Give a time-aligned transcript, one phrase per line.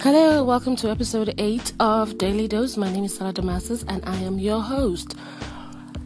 [0.00, 2.76] Hello, welcome to episode 8 of Daily Dose.
[2.76, 5.16] My name is Sarah Damascus and I am your host.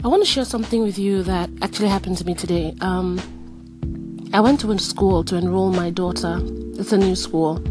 [0.03, 2.75] I want to share something with you that actually happened to me today.
[2.81, 3.21] Um,
[4.33, 6.41] I went to a school to enroll my daughter.
[6.43, 7.63] It's a new school.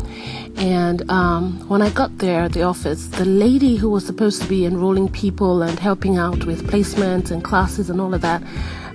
[0.58, 4.48] And um, when I got there at the office, the lady who was supposed to
[4.48, 8.44] be enrolling people and helping out with placements and classes and all of that,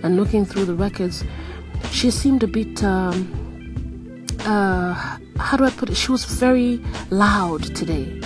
[0.05, 1.25] and looking through the records,
[1.91, 2.85] she seemed a bit.
[2.85, 3.46] Um,
[4.47, 4.95] uh,
[5.39, 5.97] how do I put it?
[5.97, 8.21] She was very loud today.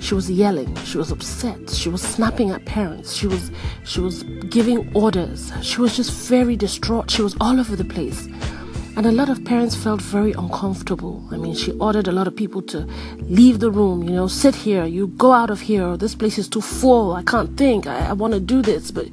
[0.00, 0.74] She was yelling.
[0.84, 1.70] She was upset.
[1.70, 3.14] She was snapping at parents.
[3.14, 3.50] She was
[3.84, 5.52] she was giving orders.
[5.62, 7.10] She was just very distraught.
[7.10, 8.28] She was all over the place.
[8.94, 11.24] And a lot of parents felt very uncomfortable.
[11.30, 12.86] I mean, she ordered a lot of people to
[13.20, 16.46] leave the room, you know, sit here, you go out of here, this place is
[16.46, 18.90] too full, I can't think, I, I want to do this.
[18.90, 19.08] But,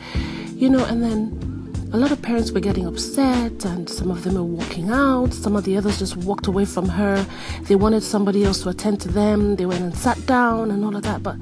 [0.54, 1.49] you know, and then
[1.92, 5.34] a lot of parents were getting upset and some of them were walking out.
[5.34, 7.26] Some of the others just walked away from her.
[7.64, 9.56] They wanted somebody else to attend to them.
[9.56, 11.24] They went and sat down and all of that.
[11.24, 11.38] But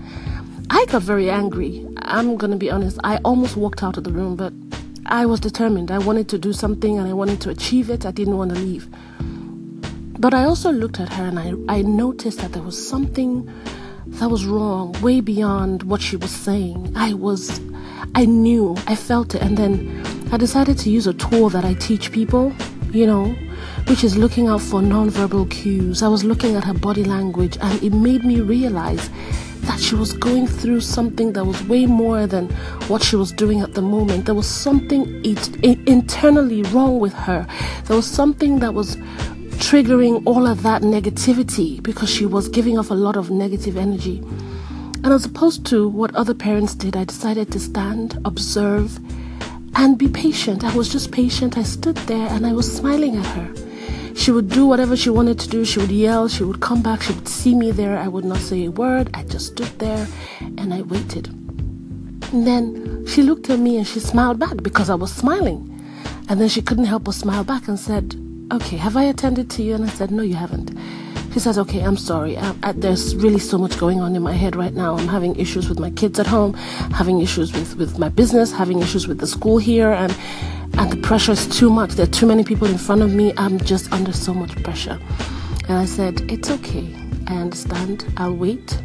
[0.69, 1.85] i got very angry.
[1.97, 2.97] I'm going to be honest.
[3.03, 4.53] I almost walked out of the room but
[5.05, 5.91] i was determined.
[5.91, 8.05] I wanted to do something and i wanted to achieve it.
[8.05, 8.87] I didn't want to leave.
[10.17, 13.51] But i also looked at her and i, I noticed that there was something
[14.19, 16.93] that was wrong way beyond what she was saying.
[16.95, 17.59] I was
[18.15, 18.77] i knew.
[18.87, 19.41] I felt it.
[19.41, 22.53] And then I decided to use a tool that I teach people,
[22.91, 23.27] you know,
[23.87, 26.03] which is looking out for nonverbal cues.
[26.03, 29.09] I was looking at her body language and it made me realize
[29.61, 32.49] that she was going through something that was way more than
[32.89, 34.25] what she was doing at the moment.
[34.25, 37.47] There was something it, it, internally wrong with her.
[37.85, 38.97] There was something that was
[39.57, 44.17] triggering all of that negativity because she was giving off a lot of negative energy.
[45.03, 48.99] And as opposed to what other parents did, I decided to stand, observe,
[49.75, 50.63] and be patient.
[50.63, 51.57] I was just patient.
[51.57, 53.53] I stood there and I was smiling at her.
[54.15, 55.63] She would do whatever she wanted to do.
[55.63, 56.27] She would yell.
[56.27, 57.03] She would come back.
[57.03, 57.97] She would see me there.
[57.97, 59.09] I would not say a word.
[59.13, 60.07] I just stood there
[60.41, 61.27] and I waited.
[62.33, 65.73] And then she looked at me and she smiled back because I was smiling.
[66.29, 68.15] And then she couldn't help but smile back and said,
[68.51, 69.75] Okay, have I attended to you?
[69.75, 70.71] And I said, No, you haven't.
[71.37, 72.35] She says, Okay, I'm sorry.
[72.35, 74.97] I, I, there's really so much going on in my head right now.
[74.97, 78.79] I'm having issues with my kids at home, having issues with, with my business, having
[78.81, 80.17] issues with the school here, and,
[80.79, 81.91] and the pressure is too much.
[81.91, 83.33] There are too many people in front of me.
[83.37, 84.99] I'm just under so much pressure.
[85.69, 86.91] And I said, It's okay.
[87.27, 88.11] I understand.
[88.17, 88.83] I'll wait.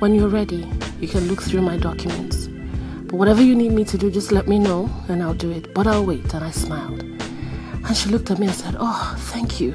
[0.00, 2.48] When you're ready, you can look through my documents.
[2.48, 5.72] But whatever you need me to do, just let me know and I'll do it.
[5.72, 6.34] But I'll wait.
[6.34, 7.00] And I smiled.
[7.00, 9.72] And she looked at me and said, Oh, thank you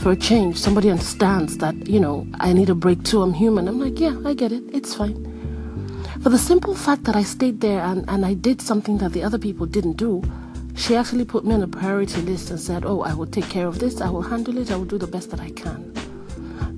[0.00, 0.56] for a change.
[0.56, 3.22] Somebody understands that, you know, I need a break too.
[3.22, 3.68] I'm human.
[3.68, 4.62] I'm like, yeah, I get it.
[4.72, 5.14] It's fine.
[6.22, 9.22] For the simple fact that I stayed there and, and I did something that the
[9.22, 10.22] other people didn't do,
[10.74, 13.66] she actually put me on a priority list and said, Oh, I will take care
[13.66, 14.00] of this.
[14.00, 14.70] I will handle it.
[14.70, 15.92] I will do the best that I can.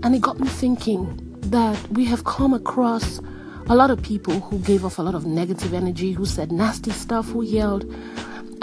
[0.02, 3.20] And it got me thinking that we have come across
[3.68, 6.90] a lot of people who gave off a lot of negative energy, who said nasty
[6.90, 7.84] stuff, who yelled.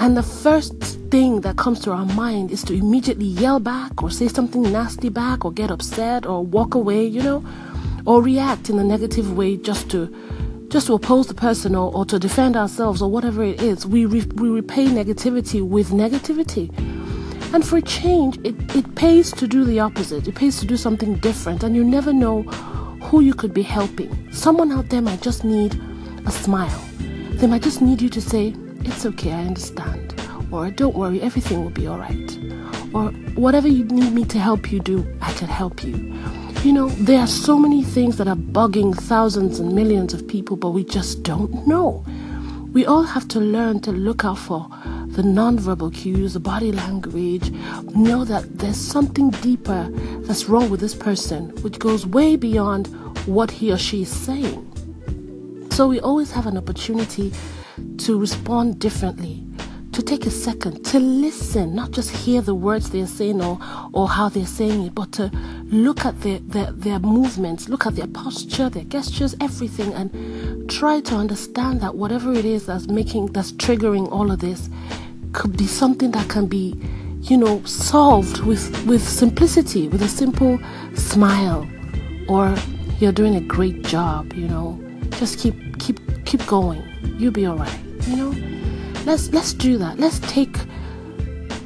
[0.01, 0.75] And the first
[1.11, 5.09] thing that comes to our mind is to immediately yell back or say something nasty
[5.09, 7.43] back or get upset or walk away, you know,
[8.05, 10.07] or react in a negative way just to
[10.69, 13.85] just to oppose the person or, or to defend ourselves or whatever it is.
[13.85, 16.69] We, re, we repay negativity with negativity.
[17.53, 20.27] And for change, it, it pays to do the opposite.
[20.27, 21.63] It pays to do something different.
[21.63, 22.43] And you never know
[23.03, 24.31] who you could be helping.
[24.31, 25.77] Someone out there might just need
[26.25, 26.85] a smile.
[27.31, 28.55] They might just need you to say,
[28.89, 30.13] it's okay, I understand.
[30.51, 32.37] Or don't worry, everything will be alright.
[32.93, 35.95] Or whatever you need me to help you do, I can help you.
[36.63, 40.57] You know, there are so many things that are bugging thousands and millions of people,
[40.57, 42.03] but we just don't know.
[42.73, 44.67] We all have to learn to look out for
[45.07, 47.51] the nonverbal cues, the body language,
[47.95, 49.87] know that there's something deeper
[50.21, 52.87] that's wrong with this person, which goes way beyond
[53.27, 54.68] what he or she is saying.
[55.79, 57.31] So we always have an opportunity
[57.99, 59.47] to respond differently,
[59.93, 63.57] to take a second, to listen, not just hear the words they're saying or,
[63.93, 65.31] or how they're saying it, but to
[65.67, 70.99] look at their, their, their movements, look at their posture, their gestures, everything, and try
[70.99, 74.69] to understand that whatever it is that's making, that's triggering all of this
[75.31, 76.75] could be something that can be,
[77.21, 80.59] you know, solved with, with simplicity, with a simple
[80.93, 81.65] smile,
[82.27, 82.53] or
[82.99, 84.77] you're doing a great job, you know.
[85.11, 86.83] Just keep keep keep going.
[87.17, 87.79] You'll be alright.
[88.07, 88.35] You know?
[89.05, 89.99] Let's let's do that.
[89.99, 90.55] Let's take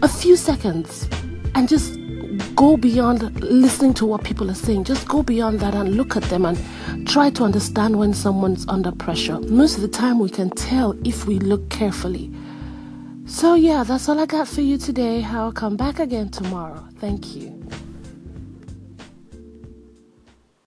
[0.01, 1.07] a few seconds
[1.55, 1.99] and just
[2.55, 4.85] go beyond listening to what people are saying.
[4.85, 8.91] Just go beyond that and look at them and try to understand when someone's under
[8.91, 9.39] pressure.
[9.39, 12.31] Most of the time, we can tell if we look carefully.
[13.25, 15.23] So, yeah, that's all I got for you today.
[15.23, 16.87] I'll come back again tomorrow.
[16.99, 17.62] Thank you.